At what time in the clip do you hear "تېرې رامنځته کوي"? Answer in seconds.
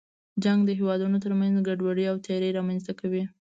2.25-3.23